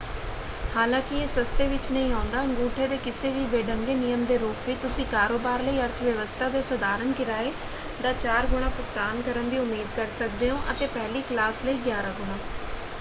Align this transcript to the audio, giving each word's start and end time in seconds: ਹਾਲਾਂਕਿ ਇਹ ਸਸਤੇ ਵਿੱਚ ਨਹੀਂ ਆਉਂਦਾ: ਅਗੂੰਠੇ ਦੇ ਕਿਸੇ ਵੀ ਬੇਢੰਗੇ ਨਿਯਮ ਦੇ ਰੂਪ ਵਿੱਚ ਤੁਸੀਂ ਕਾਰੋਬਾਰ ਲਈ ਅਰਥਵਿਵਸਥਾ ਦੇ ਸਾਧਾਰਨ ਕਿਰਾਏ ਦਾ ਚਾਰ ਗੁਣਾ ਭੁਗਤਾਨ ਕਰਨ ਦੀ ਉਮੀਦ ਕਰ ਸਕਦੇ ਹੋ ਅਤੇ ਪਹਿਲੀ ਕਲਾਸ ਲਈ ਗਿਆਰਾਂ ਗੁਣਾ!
ਹਾਲਾਂਕਿ 0.75 1.15
ਇਹ 1.15 1.27
ਸਸਤੇ 1.29 1.67
ਵਿੱਚ 1.67 1.91
ਨਹੀਂ 1.91 2.13
ਆਉਂਦਾ: 2.13 2.41
ਅਗੂੰਠੇ 2.43 2.87
ਦੇ 2.87 2.97
ਕਿਸੇ 2.99 3.31
ਵੀ 3.31 3.43
ਬੇਢੰਗੇ 3.47 3.95
ਨਿਯਮ 3.95 4.23
ਦੇ 4.25 4.37
ਰੂਪ 4.37 4.65
ਵਿੱਚ 4.67 4.79
ਤੁਸੀਂ 4.81 5.05
ਕਾਰੋਬਾਰ 5.07 5.61
ਲਈ 5.63 5.81
ਅਰਥਵਿਵਸਥਾ 5.81 6.47
ਦੇ 6.49 6.61
ਸਾਧਾਰਨ 6.69 7.11
ਕਿਰਾਏ 7.13 7.51
ਦਾ 8.01 8.13
ਚਾਰ 8.15 8.47
ਗੁਣਾ 8.47 8.69
ਭੁਗਤਾਨ 8.71 9.21
ਕਰਨ 9.23 9.49
ਦੀ 9.49 9.57
ਉਮੀਦ 9.59 9.87
ਕਰ 9.95 10.07
ਸਕਦੇ 10.17 10.49
ਹੋ 10.49 10.57
ਅਤੇ 10.71 10.87
ਪਹਿਲੀ 10.89 11.21
ਕਲਾਸ 11.29 11.63
ਲਈ 11.65 11.77
ਗਿਆਰਾਂ 11.85 12.13
ਗੁਣਾ! 12.15 12.37